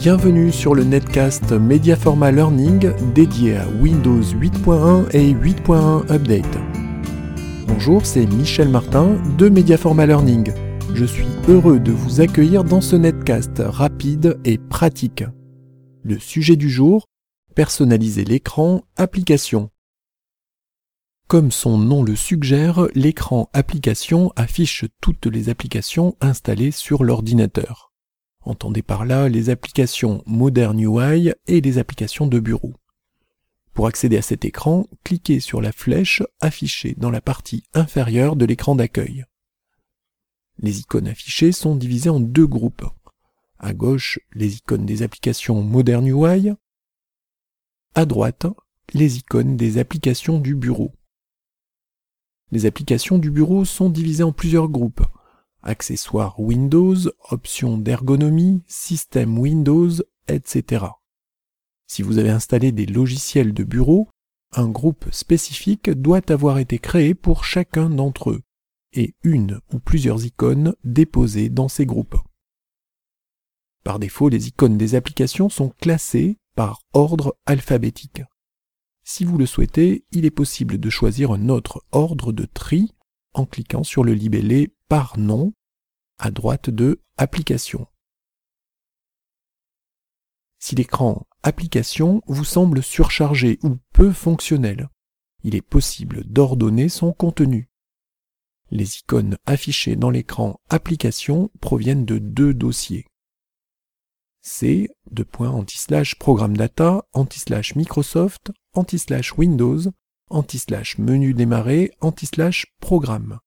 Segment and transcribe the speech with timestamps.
[0.00, 6.58] Bienvenue sur le netcast Mediaforma Learning dédié à Windows 8.1 et 8.1 Update.
[7.66, 10.54] Bonjour, c'est Michel Martin de Mediaforma Learning.
[10.94, 15.22] Je suis heureux de vous accueillir dans ce netcast rapide et pratique.
[16.02, 17.04] Le sujet du jour,
[17.54, 19.68] personnaliser l'écran application.
[21.28, 27.89] Comme son nom le suggère, l'écran application affiche toutes les applications installées sur l'ordinateur.
[28.42, 32.74] Entendez par là les applications Modern UI et les applications de bureau.
[33.74, 38.44] Pour accéder à cet écran, cliquez sur la flèche affichée dans la partie inférieure de
[38.44, 39.24] l'écran d'accueil.
[40.58, 42.84] Les icônes affichées sont divisées en deux groupes.
[43.58, 46.52] À gauche, les icônes des applications Modern UI.
[47.94, 48.46] À droite,
[48.92, 50.92] les icônes des applications du bureau.
[52.50, 55.04] Les applications du bureau sont divisées en plusieurs groupes.
[55.62, 56.96] Accessoires Windows,
[57.30, 59.90] options d'ergonomie, système Windows,
[60.28, 60.86] etc.
[61.86, 64.08] Si vous avez installé des logiciels de bureau,
[64.52, 68.42] un groupe spécifique doit avoir été créé pour chacun d'entre eux,
[68.92, 72.16] et une ou plusieurs icônes déposées dans ces groupes.
[73.84, 78.22] Par défaut, les icônes des applications sont classées par ordre alphabétique.
[79.04, 82.92] Si vous le souhaitez, il est possible de choisir un autre ordre de tri
[83.32, 85.52] en cliquant sur le libellé par nom
[86.18, 87.86] à droite de Application.
[90.58, 94.88] Si l'écran Application vous semble surchargé ou peu fonctionnel,
[95.44, 97.70] il est possible d'ordonner son contenu.
[98.72, 103.06] Les icônes affichées dans l'écran Application proviennent de deux dossiers.
[104.42, 109.82] C, de point anti-slash programme data, anti-slash Microsoft, anti-slash Windows,
[110.30, 113.38] anti-slash menu démarrer, anti-slash programme.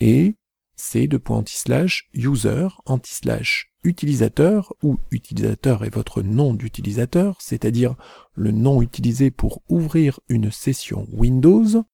[0.00, 0.36] Et
[0.76, 7.96] C, de point anti-slash user, anti-slash utilisateur, où utilisateur est votre nom d'utilisateur, c'est-à-dire
[8.34, 11.84] le nom utilisé pour ouvrir une session Windows.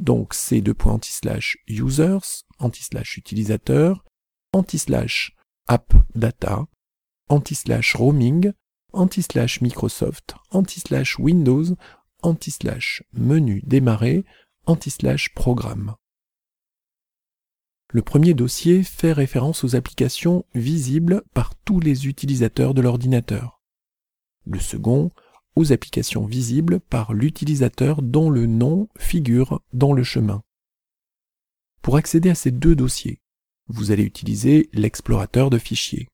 [0.00, 4.02] Donc C, de point anti-slash users, anti-slash utilisateur,
[4.52, 5.36] anti-slash
[5.68, 6.66] app data,
[7.28, 8.52] anti-slash roaming,
[8.92, 11.76] anti-slash Microsoft, anti-slash Windows,
[12.22, 14.24] anti-slash menu démarrer,
[14.66, 15.96] anti-slash programme.
[17.92, 23.60] Le premier dossier fait référence aux applications visibles par tous les utilisateurs de l'ordinateur.
[24.44, 25.10] Le second
[25.54, 30.42] aux applications visibles par l'utilisateur dont le nom figure dans le chemin.
[31.80, 33.20] Pour accéder à ces deux dossiers,
[33.68, 36.08] vous allez utiliser l'explorateur de fichiers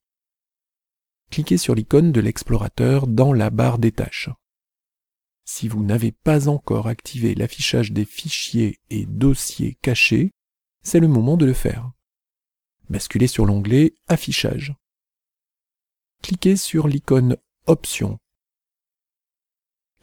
[1.33, 4.29] cliquez sur l'icône de l'explorateur dans la barre des tâches.
[5.45, 10.31] Si vous n'avez pas encore activé l'affichage des fichiers et dossiers cachés,
[10.83, 11.93] c'est le moment de le faire.
[12.91, 14.75] Basculez sur l'onglet Affichage.
[16.23, 18.19] Cliquez sur l'icône Options.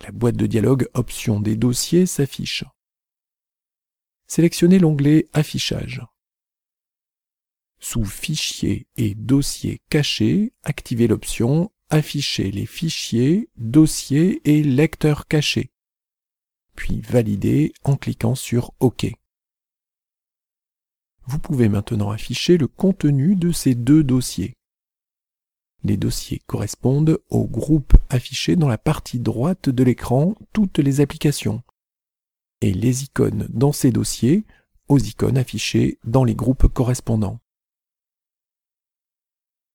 [0.01, 2.63] La boîte de dialogue Options des dossiers s'affiche.
[4.27, 6.01] Sélectionnez l'onglet Affichage.
[7.79, 15.71] Sous Fichiers et Dossiers cachés, activez l'option Afficher les fichiers, dossiers et lecteurs cachés.
[16.75, 19.07] Puis validez en cliquant sur OK.
[21.29, 24.55] Vous pouvez maintenant afficher le contenu de ces deux dossiers.
[25.83, 31.61] Les dossiers correspondent au groupe affiché dans la partie droite de l'écran Toutes les applications
[32.61, 34.43] et les icônes dans ces dossiers
[34.87, 37.39] aux icônes affichées dans les groupes correspondants.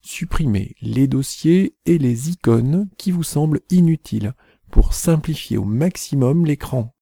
[0.02, 4.34] Supprimez les dossiers et les icônes qui vous semblent inutiles
[4.72, 6.92] pour simplifier au maximum l'écran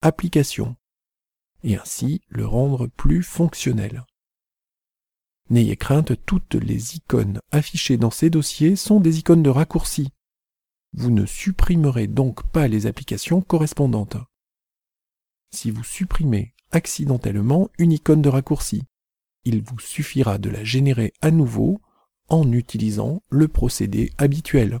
[0.00, 0.76] Application
[1.62, 4.04] et ainsi le rendre plus fonctionnel.
[5.50, 10.08] N'ayez crainte, toutes les icônes affichées dans ces dossiers sont des icônes de raccourci.
[10.94, 14.16] Vous ne supprimerez donc pas les applications correspondantes.
[15.50, 18.84] Si vous supprimez accidentellement une icône de raccourci,
[19.44, 21.80] il vous suffira de la générer à nouveau
[22.28, 24.80] en utilisant le procédé habituel.